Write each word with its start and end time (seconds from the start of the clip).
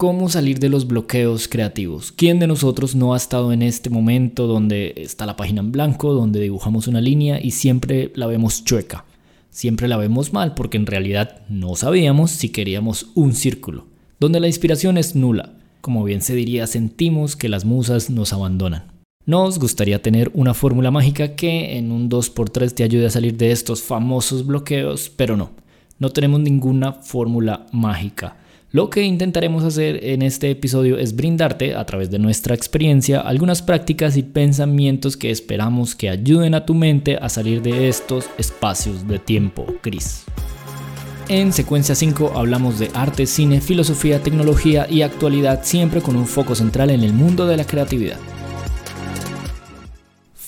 ¿Cómo 0.00 0.30
salir 0.30 0.60
de 0.60 0.70
los 0.70 0.86
bloqueos 0.86 1.46
creativos? 1.46 2.10
¿Quién 2.10 2.38
de 2.38 2.46
nosotros 2.46 2.94
no 2.94 3.12
ha 3.12 3.18
estado 3.18 3.52
en 3.52 3.60
este 3.60 3.90
momento 3.90 4.46
donde 4.46 4.94
está 4.96 5.26
la 5.26 5.36
página 5.36 5.60
en 5.60 5.72
blanco, 5.72 6.14
donde 6.14 6.40
dibujamos 6.40 6.86
una 6.86 7.02
línea 7.02 7.38
y 7.38 7.50
siempre 7.50 8.10
la 8.14 8.26
vemos 8.26 8.64
chueca? 8.64 9.04
Siempre 9.50 9.88
la 9.88 9.98
vemos 9.98 10.32
mal 10.32 10.54
porque 10.54 10.78
en 10.78 10.86
realidad 10.86 11.42
no 11.50 11.76
sabíamos 11.76 12.30
si 12.30 12.48
queríamos 12.48 13.08
un 13.14 13.34
círculo, 13.34 13.88
donde 14.18 14.40
la 14.40 14.46
inspiración 14.46 14.96
es 14.96 15.16
nula. 15.16 15.58
Como 15.82 16.02
bien 16.02 16.22
se 16.22 16.34
diría, 16.34 16.66
sentimos 16.66 17.36
que 17.36 17.50
las 17.50 17.66
musas 17.66 18.08
nos 18.08 18.32
abandonan. 18.32 18.84
Nos 19.26 19.58
gustaría 19.58 20.00
tener 20.00 20.30
una 20.32 20.54
fórmula 20.54 20.90
mágica 20.90 21.36
que 21.36 21.76
en 21.76 21.92
un 21.92 22.08
2x3 22.08 22.72
te 22.72 22.84
ayude 22.84 23.04
a 23.04 23.10
salir 23.10 23.36
de 23.36 23.52
estos 23.52 23.82
famosos 23.82 24.46
bloqueos, 24.46 25.12
pero 25.14 25.36
no, 25.36 25.50
no 25.98 26.08
tenemos 26.08 26.40
ninguna 26.40 26.94
fórmula 26.94 27.66
mágica. 27.70 28.38
Lo 28.72 28.88
que 28.88 29.02
intentaremos 29.02 29.64
hacer 29.64 29.98
en 30.04 30.22
este 30.22 30.48
episodio 30.48 30.96
es 30.96 31.16
brindarte, 31.16 31.74
a 31.74 31.84
través 31.86 32.08
de 32.08 32.20
nuestra 32.20 32.54
experiencia, 32.54 33.20
algunas 33.20 33.62
prácticas 33.62 34.16
y 34.16 34.22
pensamientos 34.22 35.16
que 35.16 35.32
esperamos 35.32 35.96
que 35.96 36.08
ayuden 36.08 36.54
a 36.54 36.64
tu 36.64 36.74
mente 36.74 37.18
a 37.20 37.28
salir 37.28 37.62
de 37.62 37.88
estos 37.88 38.30
espacios 38.38 39.08
de 39.08 39.18
tiempo 39.18 39.66
gris. 39.82 40.24
En 41.28 41.52
secuencia 41.52 41.96
5 41.96 42.34
hablamos 42.36 42.78
de 42.78 42.92
arte, 42.94 43.26
cine, 43.26 43.60
filosofía, 43.60 44.22
tecnología 44.22 44.86
y 44.88 45.02
actualidad, 45.02 45.64
siempre 45.64 46.00
con 46.00 46.14
un 46.14 46.26
foco 46.26 46.54
central 46.54 46.90
en 46.90 47.02
el 47.02 47.12
mundo 47.12 47.48
de 47.48 47.56
la 47.56 47.64
creatividad. 47.64 48.18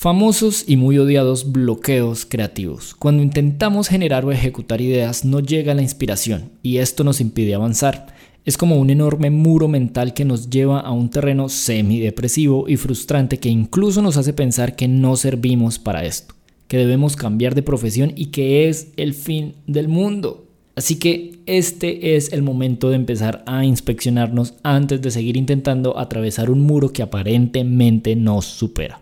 Famosos 0.03 0.65
y 0.67 0.77
muy 0.77 0.99
odiados 0.99 1.53
bloqueos 1.53 2.27
creativos. 2.27 2.97
Cuando 2.99 3.23
intentamos 3.23 3.87
generar 3.87 4.25
o 4.25 4.33
ejecutar 4.33 4.81
ideas 4.81 5.25
no 5.25 5.39
llega 5.39 5.77
la 5.77 5.83
inspiración 5.83 6.51
y 6.61 6.79
esto 6.79 7.05
nos 7.05 7.21
impide 7.21 7.55
avanzar. 7.55 8.09
Es 8.45 8.57
como 8.57 8.81
un 8.81 8.91
enorme 8.91 9.31
muro 9.31 9.69
mental 9.69 10.13
que 10.13 10.25
nos 10.25 10.51
lleva 10.51 10.81
a 10.81 10.91
un 10.91 11.09
terreno 11.09 11.49
semidepresivo 11.49 12.69
y 12.69 12.79
frustrante 12.79 13.39
que 13.39 13.49
incluso 13.49 14.03
nos 14.03 14.17
hace 14.17 14.33
pensar 14.33 14.75
que 14.75 14.89
no 14.89 15.15
servimos 15.15 15.79
para 15.79 16.05
esto, 16.05 16.35
que 16.67 16.79
debemos 16.79 17.15
cambiar 17.15 17.55
de 17.55 17.63
profesión 17.63 18.13
y 18.17 18.33
que 18.33 18.69
es 18.69 18.89
el 18.97 19.15
fin 19.15 19.55
del 19.69 19.87
mundo. 19.87 20.49
Así 20.75 20.97
que 20.97 21.39
este 21.47 22.17
es 22.17 22.33
el 22.33 22.43
momento 22.43 22.91
de 22.91 22.97
empezar 22.97 23.45
a 23.47 23.65
inspeccionarnos 23.65 24.55
antes 24.65 25.01
de 25.01 25.13
seguir 25.13 25.37
intentando 25.37 25.97
atravesar 25.97 26.51
un 26.51 26.63
muro 26.63 26.93
que 26.93 27.05
aparentemente 27.05 28.17
nos 28.17 28.47
supera. 28.47 29.02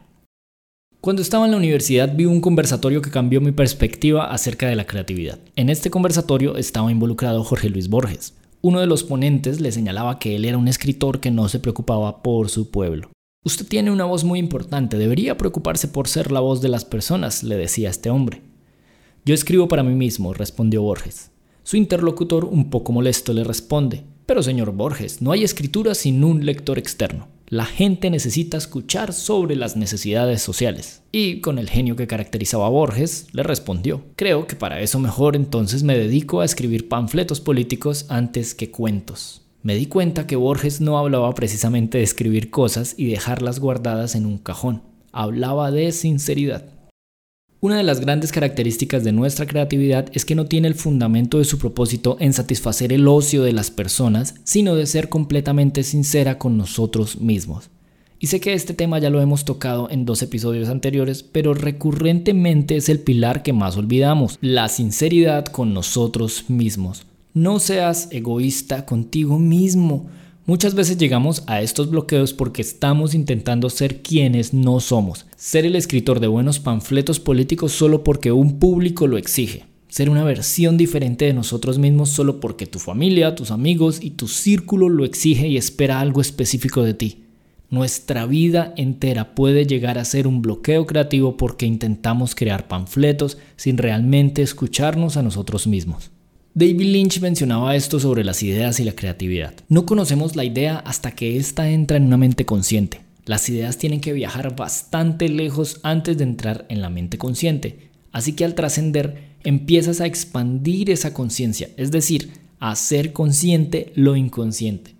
Cuando 1.00 1.22
estaba 1.22 1.46
en 1.46 1.52
la 1.52 1.56
universidad 1.56 2.14
vi 2.14 2.26
un 2.26 2.42
conversatorio 2.42 3.00
que 3.00 3.10
cambió 3.10 3.40
mi 3.40 3.52
perspectiva 3.52 4.30
acerca 4.30 4.68
de 4.68 4.76
la 4.76 4.84
creatividad. 4.86 5.38
En 5.56 5.70
este 5.70 5.88
conversatorio 5.88 6.58
estaba 6.58 6.92
involucrado 6.92 7.42
Jorge 7.42 7.70
Luis 7.70 7.88
Borges, 7.88 8.34
uno 8.60 8.80
de 8.80 8.86
los 8.86 9.02
ponentes 9.02 9.60
le 9.60 9.72
señalaba 9.72 10.18
que 10.18 10.36
él 10.36 10.44
era 10.44 10.58
un 10.58 10.68
escritor 10.68 11.20
que 11.20 11.30
no 11.30 11.48
se 11.48 11.58
preocupaba 11.58 12.22
por 12.22 12.50
su 12.50 12.70
pueblo. 12.70 13.10
Usted 13.46 13.66
tiene 13.66 13.90
una 13.90 14.04
voz 14.04 14.24
muy 14.24 14.38
importante, 14.38 14.98
debería 14.98 15.38
preocuparse 15.38 15.88
por 15.88 16.06
ser 16.06 16.30
la 16.30 16.40
voz 16.40 16.60
de 16.60 16.68
las 16.68 16.84
personas, 16.84 17.42
le 17.44 17.56
decía 17.56 17.88
este 17.88 18.10
hombre. 18.10 18.42
Yo 19.24 19.32
escribo 19.32 19.68
para 19.68 19.82
mí 19.82 19.94
mismo, 19.94 20.34
respondió 20.34 20.82
Borges. 20.82 21.30
Su 21.62 21.78
interlocutor, 21.78 22.44
un 22.44 22.68
poco 22.68 22.92
molesto, 22.92 23.32
le 23.32 23.44
responde, 23.44 24.04
pero 24.30 24.44
señor 24.44 24.70
Borges, 24.70 25.20
no 25.20 25.32
hay 25.32 25.42
escritura 25.42 25.92
sin 25.92 26.22
un 26.22 26.46
lector 26.46 26.78
externo. 26.78 27.26
La 27.48 27.64
gente 27.64 28.10
necesita 28.10 28.58
escuchar 28.58 29.12
sobre 29.12 29.56
las 29.56 29.76
necesidades 29.76 30.40
sociales. 30.40 31.02
Y 31.10 31.40
con 31.40 31.58
el 31.58 31.68
genio 31.68 31.96
que 31.96 32.06
caracterizaba 32.06 32.66
a 32.66 32.70
Borges, 32.70 33.26
le 33.32 33.42
respondió, 33.42 34.04
creo 34.14 34.46
que 34.46 34.54
para 34.54 34.80
eso 34.82 35.00
mejor 35.00 35.34
entonces 35.34 35.82
me 35.82 35.98
dedico 35.98 36.40
a 36.40 36.44
escribir 36.44 36.88
panfletos 36.88 37.40
políticos 37.40 38.06
antes 38.08 38.54
que 38.54 38.70
cuentos. 38.70 39.42
Me 39.64 39.74
di 39.74 39.86
cuenta 39.86 40.28
que 40.28 40.36
Borges 40.36 40.80
no 40.80 40.96
hablaba 40.96 41.34
precisamente 41.34 41.98
de 41.98 42.04
escribir 42.04 42.50
cosas 42.50 42.94
y 42.96 43.06
dejarlas 43.06 43.58
guardadas 43.58 44.14
en 44.14 44.26
un 44.26 44.38
cajón, 44.38 44.84
hablaba 45.10 45.72
de 45.72 45.90
sinceridad. 45.90 46.66
Una 47.62 47.76
de 47.76 47.82
las 47.82 48.00
grandes 48.00 48.32
características 48.32 49.04
de 49.04 49.12
nuestra 49.12 49.44
creatividad 49.44 50.08
es 50.14 50.24
que 50.24 50.34
no 50.34 50.46
tiene 50.46 50.66
el 50.66 50.74
fundamento 50.74 51.36
de 51.36 51.44
su 51.44 51.58
propósito 51.58 52.16
en 52.18 52.32
satisfacer 52.32 52.90
el 52.90 53.06
ocio 53.06 53.42
de 53.42 53.52
las 53.52 53.70
personas, 53.70 54.34
sino 54.44 54.74
de 54.74 54.86
ser 54.86 55.10
completamente 55.10 55.82
sincera 55.82 56.38
con 56.38 56.56
nosotros 56.56 57.20
mismos. 57.20 57.68
Y 58.18 58.28
sé 58.28 58.40
que 58.40 58.54
este 58.54 58.72
tema 58.72 58.98
ya 58.98 59.10
lo 59.10 59.20
hemos 59.20 59.44
tocado 59.44 59.90
en 59.90 60.06
dos 60.06 60.22
episodios 60.22 60.70
anteriores, 60.70 61.22
pero 61.22 61.52
recurrentemente 61.52 62.76
es 62.76 62.88
el 62.88 63.00
pilar 63.00 63.42
que 63.42 63.52
más 63.52 63.76
olvidamos, 63.76 64.38
la 64.40 64.70
sinceridad 64.70 65.44
con 65.44 65.74
nosotros 65.74 66.48
mismos. 66.48 67.04
No 67.34 67.58
seas 67.58 68.08
egoísta 68.10 68.86
contigo 68.86 69.38
mismo. 69.38 70.08
Muchas 70.46 70.74
veces 70.74 70.96
llegamos 70.96 71.44
a 71.46 71.60
estos 71.60 71.90
bloqueos 71.90 72.32
porque 72.32 72.62
estamos 72.62 73.14
intentando 73.14 73.68
ser 73.68 74.00
quienes 74.02 74.54
no 74.54 74.80
somos, 74.80 75.26
ser 75.36 75.66
el 75.66 75.76
escritor 75.76 76.18
de 76.18 76.28
buenos 76.28 76.58
panfletos 76.58 77.20
políticos 77.20 77.72
solo 77.72 78.02
porque 78.02 78.32
un 78.32 78.58
público 78.58 79.06
lo 79.06 79.18
exige, 79.18 79.66
ser 79.88 80.08
una 80.08 80.24
versión 80.24 80.78
diferente 80.78 81.26
de 81.26 81.34
nosotros 81.34 81.78
mismos 81.78 82.08
solo 82.08 82.40
porque 82.40 82.66
tu 82.66 82.78
familia, 82.78 83.34
tus 83.34 83.50
amigos 83.50 83.98
y 84.02 84.12
tu 84.12 84.28
círculo 84.28 84.88
lo 84.88 85.04
exige 85.04 85.46
y 85.46 85.58
espera 85.58 86.00
algo 86.00 86.22
específico 86.22 86.82
de 86.82 86.94
ti. 86.94 87.24
Nuestra 87.68 88.24
vida 88.24 88.72
entera 88.76 89.34
puede 89.34 89.66
llegar 89.66 89.98
a 89.98 90.04
ser 90.06 90.26
un 90.26 90.40
bloqueo 90.40 90.86
creativo 90.86 91.36
porque 91.36 91.66
intentamos 91.66 92.34
crear 92.34 92.66
panfletos 92.66 93.38
sin 93.56 93.76
realmente 93.76 94.42
escucharnos 94.42 95.18
a 95.18 95.22
nosotros 95.22 95.66
mismos. 95.66 96.10
David 96.52 96.80
Lynch 96.80 97.20
mencionaba 97.20 97.76
esto 97.76 98.00
sobre 98.00 98.24
las 98.24 98.42
ideas 98.42 98.80
y 98.80 98.84
la 98.84 98.96
creatividad. 98.96 99.54
No 99.68 99.86
conocemos 99.86 100.34
la 100.34 100.44
idea 100.44 100.78
hasta 100.78 101.12
que 101.12 101.36
ésta 101.36 101.70
entra 101.70 101.96
en 101.96 102.06
una 102.06 102.16
mente 102.16 102.44
consciente. 102.44 103.02
Las 103.24 103.48
ideas 103.48 103.78
tienen 103.78 104.00
que 104.00 104.12
viajar 104.12 104.56
bastante 104.56 105.28
lejos 105.28 105.78
antes 105.84 106.18
de 106.18 106.24
entrar 106.24 106.66
en 106.68 106.82
la 106.82 106.90
mente 106.90 107.18
consciente. 107.18 107.90
Así 108.10 108.32
que 108.32 108.44
al 108.44 108.56
trascender 108.56 109.36
empiezas 109.44 110.00
a 110.00 110.06
expandir 110.06 110.90
esa 110.90 111.14
conciencia, 111.14 111.70
es 111.76 111.92
decir, 111.92 112.32
a 112.58 112.72
hacer 112.72 113.12
consciente 113.12 113.92
lo 113.94 114.16
inconsciente 114.16 114.99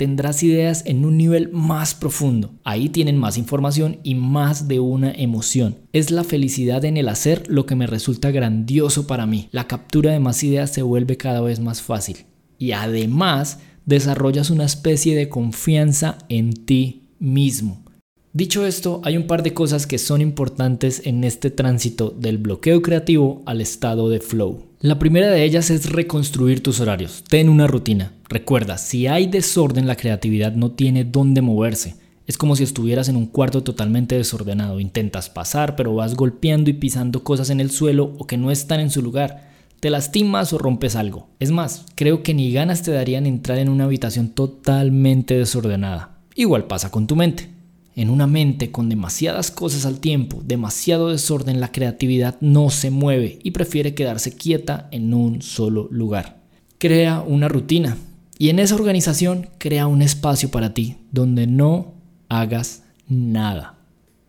tendrás 0.00 0.42
ideas 0.42 0.82
en 0.86 1.04
un 1.04 1.18
nivel 1.18 1.50
más 1.52 1.94
profundo. 1.94 2.54
Ahí 2.64 2.88
tienen 2.88 3.18
más 3.18 3.36
información 3.36 3.98
y 4.02 4.14
más 4.14 4.66
de 4.66 4.80
una 4.80 5.12
emoción. 5.12 5.76
Es 5.92 6.10
la 6.10 6.24
felicidad 6.24 6.86
en 6.86 6.96
el 6.96 7.06
hacer 7.10 7.44
lo 7.48 7.66
que 7.66 7.74
me 7.74 7.86
resulta 7.86 8.30
grandioso 8.30 9.06
para 9.06 9.26
mí. 9.26 9.50
La 9.52 9.66
captura 9.66 10.10
de 10.10 10.18
más 10.18 10.42
ideas 10.42 10.72
se 10.72 10.80
vuelve 10.80 11.18
cada 11.18 11.42
vez 11.42 11.60
más 11.60 11.82
fácil. 11.82 12.24
Y 12.56 12.72
además 12.72 13.58
desarrollas 13.84 14.48
una 14.48 14.64
especie 14.64 15.14
de 15.14 15.28
confianza 15.28 16.16
en 16.30 16.54
ti 16.64 17.10
mismo. 17.18 17.84
Dicho 18.32 18.64
esto, 18.64 19.02
hay 19.04 19.18
un 19.18 19.26
par 19.26 19.42
de 19.42 19.52
cosas 19.52 19.86
que 19.86 19.98
son 19.98 20.22
importantes 20.22 21.02
en 21.04 21.24
este 21.24 21.50
tránsito 21.50 22.08
del 22.08 22.38
bloqueo 22.38 22.80
creativo 22.80 23.42
al 23.44 23.60
estado 23.60 24.08
de 24.08 24.20
flow. 24.20 24.69
La 24.82 24.98
primera 24.98 25.28
de 25.28 25.44
ellas 25.44 25.68
es 25.68 25.92
reconstruir 25.92 26.62
tus 26.62 26.80
horarios. 26.80 27.22
Ten 27.28 27.50
una 27.50 27.66
rutina. 27.66 28.14
Recuerda, 28.30 28.78
si 28.78 29.08
hay 29.08 29.26
desorden, 29.26 29.86
la 29.86 29.94
creatividad 29.94 30.54
no 30.54 30.70
tiene 30.70 31.04
dónde 31.04 31.42
moverse. 31.42 31.96
Es 32.26 32.38
como 32.38 32.56
si 32.56 32.64
estuvieras 32.64 33.10
en 33.10 33.16
un 33.16 33.26
cuarto 33.26 33.62
totalmente 33.62 34.14
desordenado. 34.14 34.80
Intentas 34.80 35.28
pasar, 35.28 35.76
pero 35.76 35.94
vas 35.94 36.14
golpeando 36.14 36.70
y 36.70 36.72
pisando 36.72 37.22
cosas 37.22 37.50
en 37.50 37.60
el 37.60 37.70
suelo 37.70 38.14
o 38.16 38.26
que 38.26 38.38
no 38.38 38.50
están 38.50 38.80
en 38.80 38.88
su 38.88 39.02
lugar. 39.02 39.50
Te 39.80 39.90
lastimas 39.90 40.54
o 40.54 40.58
rompes 40.58 40.96
algo. 40.96 41.28
Es 41.40 41.50
más, 41.50 41.84
creo 41.94 42.22
que 42.22 42.32
ni 42.32 42.50
ganas 42.50 42.82
te 42.82 42.90
darían 42.90 43.26
entrar 43.26 43.58
en 43.58 43.68
una 43.68 43.84
habitación 43.84 44.30
totalmente 44.30 45.36
desordenada. 45.36 46.16
Igual 46.36 46.64
pasa 46.64 46.90
con 46.90 47.06
tu 47.06 47.16
mente. 47.16 47.50
En 47.96 48.08
una 48.08 48.26
mente 48.26 48.70
con 48.70 48.88
demasiadas 48.88 49.50
cosas 49.50 49.84
al 49.84 49.98
tiempo, 49.98 50.42
demasiado 50.44 51.08
desorden, 51.08 51.60
la 51.60 51.72
creatividad 51.72 52.36
no 52.40 52.70
se 52.70 52.90
mueve 52.90 53.40
y 53.42 53.50
prefiere 53.50 53.94
quedarse 53.94 54.36
quieta 54.36 54.88
en 54.92 55.12
un 55.12 55.42
solo 55.42 55.88
lugar. 55.90 56.40
Crea 56.78 57.20
una 57.20 57.48
rutina 57.48 57.96
y 58.38 58.48
en 58.48 58.60
esa 58.60 58.76
organización 58.76 59.48
crea 59.58 59.88
un 59.88 60.02
espacio 60.02 60.50
para 60.50 60.72
ti 60.72 60.98
donde 61.10 61.46
no 61.48 61.94
hagas 62.28 62.84
nada. 63.08 63.74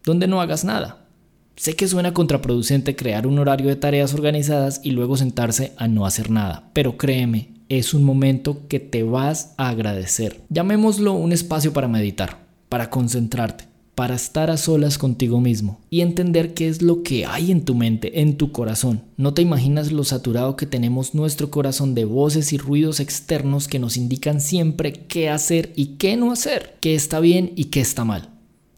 Donde 0.04 0.28
no 0.28 0.42
hagas 0.42 0.66
nada. 0.66 1.06
Sé 1.56 1.76
que 1.76 1.88
suena 1.88 2.14
contraproducente 2.14 2.96
crear 2.96 3.28
un 3.28 3.38
horario 3.38 3.68
de 3.68 3.76
tareas 3.76 4.16
organizadas 4.16 4.82
y 4.84 4.92
luego 4.92 5.18
sentarse 5.18 5.74
a 5.78 5.88
no 5.88 6.08
hacer 6.08 6.32
nada, 6.32 6.72
pero 6.74 6.98
créeme, 6.98 7.50
es 7.70 7.94
un 7.94 8.04
momento 8.04 8.68
que 8.68 8.80
te 8.80 9.04
vas 9.04 9.54
a 9.58 9.70
agradecer. 9.70 10.42
Llamémoslo 10.50 11.14
un 11.14 11.32
espacio 11.32 11.72
para 11.72 11.88
meditar 11.88 12.51
para 12.72 12.90
concentrarte, 12.90 13.66
para 13.96 14.16
estar 14.16 14.50
a 14.50 14.56
solas 14.56 14.98
contigo 14.98 15.42
mismo 15.42 15.82
y 15.90 16.00
entender 16.00 16.54
qué 16.54 16.70
es 16.70 16.82
lo 16.82 17.04
que 17.04 17.26
hay 17.26 17.52
en 17.52 17.66
tu 17.66 17.76
mente, 17.76 18.22
en 18.22 18.38
tu 18.38 18.54
corazón. 18.54 19.04
No 19.18 19.34
te 19.34 19.42
imaginas 19.42 19.92
lo 19.92 20.06
saturado 20.06 20.56
que 20.56 20.66
tenemos 20.66 21.14
nuestro 21.14 21.52
corazón 21.52 21.96
de 21.96 22.06
voces 22.06 22.54
y 22.54 22.58
ruidos 22.58 23.02
externos 23.02 23.68
que 23.68 23.78
nos 23.78 23.98
indican 23.98 24.40
siempre 24.40 24.94
qué 24.94 25.30
hacer 25.30 25.74
y 25.76 25.98
qué 25.98 26.16
no 26.16 26.32
hacer, 26.32 26.78
qué 26.80 26.96
está 26.96 27.20
bien 27.20 27.52
y 27.58 27.66
qué 27.66 27.82
está 27.82 28.06
mal. 28.06 28.30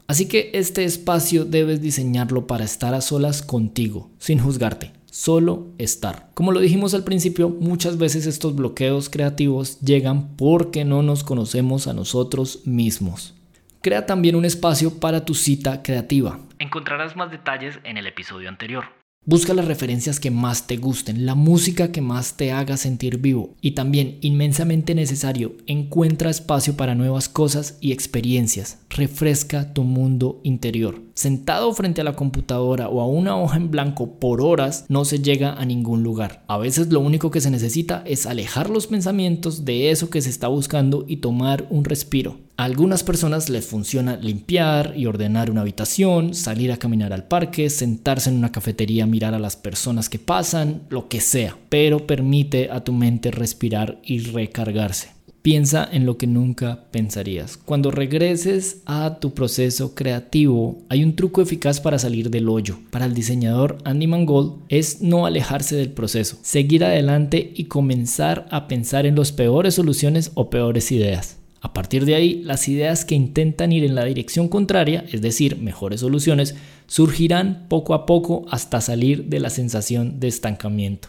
Así 0.07 0.25
que 0.25 0.49
este 0.55 0.85
espacio 0.85 1.45
debes 1.45 1.79
diseñarlo 1.79 2.47
para 2.47 2.65
estar 2.65 2.95
a 2.95 3.01
solas 3.01 3.43
contigo, 3.43 4.09
sin 4.17 4.39
juzgarte, 4.39 4.91
solo 5.11 5.67
estar. 5.77 6.31
Como 6.33 6.51
lo 6.51 6.61
dijimos 6.61 6.95
al 6.95 7.03
principio, 7.03 7.49
muchas 7.49 7.99
veces 7.99 8.25
estos 8.25 8.55
bloqueos 8.55 9.11
creativos 9.11 9.79
llegan 9.81 10.35
porque 10.35 10.83
no 10.83 11.03
nos 11.03 11.23
conocemos 11.23 11.85
a 11.85 11.93
nosotros 11.93 12.61
mismos. 12.65 13.35
Crea 13.83 14.05
también 14.05 14.37
un 14.37 14.45
espacio 14.45 14.97
para 14.97 15.25
tu 15.25 15.33
cita 15.33 15.83
creativa. 15.83 16.39
Encontrarás 16.57 17.17
más 17.17 17.31
detalles 17.31 17.81
en 17.83 17.97
el 17.97 18.07
episodio 18.07 18.47
anterior. 18.47 18.85
Busca 19.25 19.53
las 19.53 19.65
referencias 19.65 20.21
que 20.21 20.31
más 20.31 20.67
te 20.67 20.77
gusten, 20.77 21.25
la 21.25 21.35
música 21.35 21.91
que 21.91 21.99
más 21.99 22.37
te 22.37 22.53
haga 22.53 22.77
sentir 22.77 23.19
vivo 23.19 23.55
y 23.61 23.71
también, 23.71 24.19
inmensamente 24.21 24.95
necesario, 24.95 25.55
encuentra 25.65 26.29
espacio 26.29 26.77
para 26.77 26.95
nuevas 26.95 27.27
cosas 27.27 27.77
y 27.81 27.91
experiencias. 27.91 28.79
Refresca 28.89 29.73
tu 29.73 29.83
mundo 29.83 30.39
interior. 30.43 31.01
Sentado 31.15 31.73
frente 31.73 32.01
a 32.01 32.03
la 32.05 32.15
computadora 32.15 32.87
o 32.87 33.01
a 33.01 33.07
una 33.07 33.37
hoja 33.37 33.57
en 33.57 33.69
blanco 33.69 34.17
por 34.19 34.41
horas 34.41 34.85
no 34.87 35.03
se 35.03 35.19
llega 35.19 35.53
a 35.53 35.65
ningún 35.65 36.03
lugar. 36.03 36.43
A 36.47 36.57
veces 36.57 36.91
lo 36.91 37.01
único 37.01 37.31
que 37.31 37.41
se 37.41 37.51
necesita 37.51 38.01
es 38.05 38.25
alejar 38.25 38.69
los 38.69 38.87
pensamientos 38.87 39.65
de 39.65 39.91
eso 39.91 40.09
que 40.09 40.21
se 40.21 40.29
está 40.29 40.47
buscando 40.47 41.05
y 41.07 41.17
tomar 41.17 41.67
un 41.69 41.85
respiro. 41.85 42.37
A 42.55 42.65
algunas 42.65 43.03
personas 43.03 43.49
les 43.49 43.65
funciona 43.65 44.15
limpiar 44.15 44.93
y 44.95 45.07
ordenar 45.07 45.49
una 45.49 45.61
habitación, 45.61 46.35
salir 46.35 46.71
a 46.71 46.77
caminar 46.77 47.11
al 47.11 47.27
parque, 47.27 47.67
sentarse 47.71 48.29
en 48.29 48.37
una 48.37 48.51
cafetería, 48.51 49.07
mirar 49.07 49.33
a 49.33 49.39
las 49.39 49.55
personas 49.55 50.07
que 50.07 50.19
pasan, 50.19 50.83
lo 50.89 51.07
que 51.07 51.19
sea, 51.19 51.57
pero 51.69 52.05
permite 52.05 52.69
a 52.69 52.83
tu 52.83 52.93
mente 52.93 53.31
respirar 53.31 53.99
y 54.03 54.19
recargarse. 54.19 55.09
Piensa 55.41 55.89
en 55.91 56.05
lo 56.05 56.17
que 56.19 56.27
nunca 56.27 56.85
pensarías. 56.91 57.57
Cuando 57.57 57.89
regreses 57.89 58.83
a 58.85 59.17
tu 59.19 59.33
proceso 59.33 59.95
creativo, 59.95 60.83
hay 60.89 61.03
un 61.03 61.15
truco 61.15 61.41
eficaz 61.41 61.81
para 61.81 61.97
salir 61.97 62.29
del 62.29 62.47
hoyo. 62.47 62.77
Para 62.91 63.05
el 63.05 63.15
diseñador 63.15 63.79
Andy 63.83 64.05
Mangold 64.05 64.61
es 64.69 65.01
no 65.01 65.25
alejarse 65.25 65.75
del 65.75 65.89
proceso, 65.89 66.37
seguir 66.43 66.85
adelante 66.85 67.51
y 67.55 67.65
comenzar 67.65 68.47
a 68.51 68.67
pensar 68.67 69.07
en 69.07 69.15
las 69.15 69.31
peores 69.31 69.73
soluciones 69.73 70.31
o 70.35 70.51
peores 70.51 70.91
ideas. 70.91 71.42
A 71.63 71.71
partir 71.71 72.03
de 72.03 72.13
ahí, 72.13 72.41
las 72.43 72.67
ideas 72.67 73.05
que 73.05 73.15
intentan 73.15 73.71
ir 73.71 73.85
en 73.85 73.95
la 73.95 74.03
dirección 74.03 74.49
contraria, 74.49 75.05
es 75.09 75.21
decir, 75.21 75.59
mejores 75.59 76.01
soluciones, 76.01 76.55
surgirán 76.87 77.67
poco 77.69 77.93
a 77.93 78.05
poco 78.05 78.45
hasta 78.51 78.81
salir 78.81 79.27
de 79.29 79.39
la 79.39 79.49
sensación 79.49 80.19
de 80.19 80.27
estancamiento. 80.27 81.07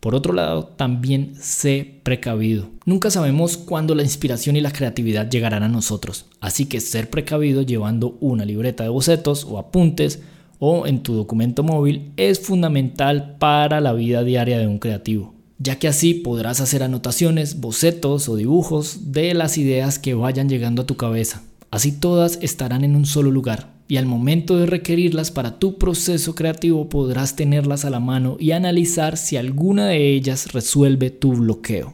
Por 0.00 0.14
otro 0.14 0.32
lado, 0.32 0.64
también 0.64 1.34
sé 1.38 2.00
precavido. 2.02 2.70
Nunca 2.86 3.10
sabemos 3.10 3.58
cuándo 3.58 3.94
la 3.94 4.02
inspiración 4.02 4.56
y 4.56 4.62
la 4.62 4.72
creatividad 4.72 5.28
llegarán 5.28 5.64
a 5.64 5.68
nosotros, 5.68 6.24
así 6.40 6.64
que 6.64 6.80
ser 6.80 7.10
precavido 7.10 7.60
llevando 7.60 8.16
una 8.20 8.46
libreta 8.46 8.84
de 8.84 8.88
bocetos 8.88 9.44
o 9.44 9.58
apuntes 9.58 10.22
o 10.58 10.86
en 10.86 11.02
tu 11.02 11.12
documento 11.12 11.62
móvil 11.62 12.12
es 12.16 12.40
fundamental 12.40 13.36
para 13.38 13.82
la 13.82 13.92
vida 13.92 14.24
diaria 14.24 14.58
de 14.58 14.66
un 14.66 14.78
creativo 14.78 15.39
ya 15.60 15.78
que 15.78 15.88
así 15.88 16.14
podrás 16.14 16.60
hacer 16.60 16.82
anotaciones, 16.82 17.60
bocetos 17.60 18.28
o 18.28 18.36
dibujos 18.36 19.12
de 19.12 19.34
las 19.34 19.58
ideas 19.58 19.98
que 19.98 20.14
vayan 20.14 20.48
llegando 20.48 20.82
a 20.82 20.86
tu 20.86 20.96
cabeza. 20.96 21.42
Así 21.70 21.92
todas 21.92 22.38
estarán 22.42 22.82
en 22.82 22.96
un 22.96 23.04
solo 23.04 23.30
lugar 23.30 23.74
y 23.86 23.98
al 23.98 24.06
momento 24.06 24.56
de 24.56 24.66
requerirlas 24.66 25.30
para 25.30 25.58
tu 25.58 25.76
proceso 25.76 26.34
creativo 26.34 26.88
podrás 26.88 27.36
tenerlas 27.36 27.84
a 27.84 27.90
la 27.90 28.00
mano 28.00 28.36
y 28.40 28.52
analizar 28.52 29.18
si 29.18 29.36
alguna 29.36 29.86
de 29.86 30.14
ellas 30.14 30.52
resuelve 30.52 31.10
tu 31.10 31.32
bloqueo. 31.32 31.92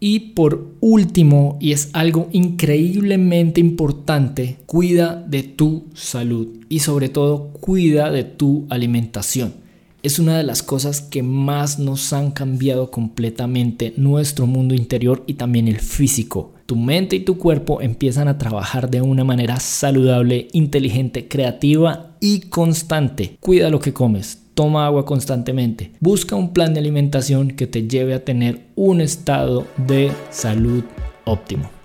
Y 0.00 0.20
por 0.30 0.74
último, 0.80 1.58
y 1.60 1.72
es 1.72 1.90
algo 1.92 2.28
increíblemente 2.32 3.60
importante, 3.60 4.56
cuida 4.66 5.14
de 5.14 5.42
tu 5.42 5.84
salud 5.94 6.48
y 6.68 6.80
sobre 6.80 7.10
todo 7.10 7.52
cuida 7.52 8.10
de 8.10 8.24
tu 8.24 8.66
alimentación 8.70 9.69
es 10.02 10.18
una 10.18 10.36
de 10.38 10.44
las 10.44 10.62
cosas 10.62 11.00
que 11.00 11.22
más 11.22 11.78
nos 11.78 12.12
han 12.12 12.30
cambiado 12.30 12.90
completamente 12.90 13.92
nuestro 13.96 14.46
mundo 14.46 14.74
interior 14.74 15.24
y 15.26 15.34
también 15.34 15.68
el 15.68 15.80
físico. 15.80 16.52
Tu 16.66 16.76
mente 16.76 17.16
y 17.16 17.20
tu 17.20 17.36
cuerpo 17.36 17.80
empiezan 17.80 18.28
a 18.28 18.38
trabajar 18.38 18.90
de 18.90 19.00
una 19.00 19.24
manera 19.24 19.58
saludable, 19.58 20.48
inteligente, 20.52 21.28
creativa 21.28 22.16
y 22.20 22.40
constante. 22.40 23.36
Cuida 23.40 23.70
lo 23.70 23.80
que 23.80 23.92
comes, 23.92 24.42
toma 24.54 24.86
agua 24.86 25.04
constantemente, 25.04 25.92
busca 26.00 26.36
un 26.36 26.52
plan 26.52 26.72
de 26.72 26.80
alimentación 26.80 27.50
que 27.50 27.66
te 27.66 27.88
lleve 27.88 28.14
a 28.14 28.24
tener 28.24 28.68
un 28.76 29.00
estado 29.00 29.66
de 29.76 30.12
salud 30.30 30.84
óptimo. 31.24 31.79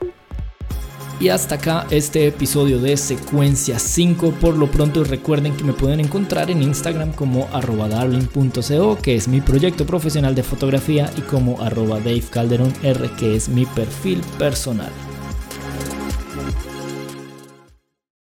Y 1.18 1.30
hasta 1.30 1.56
acá 1.56 1.88
este 1.92 2.28
episodio 2.28 2.78
de 2.80 2.98
Secuencia 2.98 3.80
5. 3.80 4.32
Por 4.42 4.58
lo 4.58 4.70
pronto 4.70 5.04
recuerden 5.06 5.56
que 5.56 5.64
me 5.64 5.72
pueden 5.72 6.02
encontrar 6.02 6.52
en 6.52 6.62
Instagram 6.62 7.14
como 7.14 7.48
arroba 7.54 7.88
darling.co, 7.88 8.98
que 9.02 9.16
es 9.16 9.28
mi 9.30 9.40
proyecto 9.40 9.86
profesional 9.86 10.36
de 10.36 10.44
fotografía, 10.44 11.10
y 11.18 11.22
como 11.22 11.62
arroba 11.62 12.00
Dave 12.00 12.24
Calderon 12.30 12.74
R, 12.84 13.10
que 13.18 13.36
es 13.36 13.48
mi 13.48 13.66
perfil 13.66 14.22
personal. 14.38 14.92